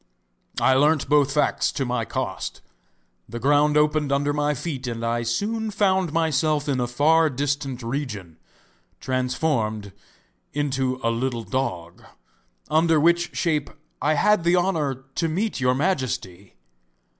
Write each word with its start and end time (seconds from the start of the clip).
I 0.59 0.73
learnt 0.73 1.07
both 1.09 1.31
facts 1.31 1.71
to 1.73 1.85
my 1.85 2.05
cost. 2.05 2.61
The 3.29 3.39
ground 3.39 3.77
opened 3.77 4.11
under 4.11 4.33
my 4.33 4.55
feet, 4.55 4.87
and 4.87 5.05
I 5.05 5.21
soon 5.21 5.69
found 5.69 6.11
myself 6.11 6.67
in 6.67 6.79
a 6.79 6.87
far 6.87 7.29
distant 7.29 7.83
region 7.83 8.37
transformed 8.99 9.91
into 10.53 10.99
a 11.03 11.11
little 11.11 11.43
dog, 11.43 12.03
under 12.67 12.99
which 12.99 13.35
shape 13.35 13.69
I 14.01 14.15
had 14.15 14.43
the 14.43 14.55
honour 14.55 14.95
to 15.13 15.27
meet 15.27 15.59
your 15.61 15.75
Majesty. 15.75 16.55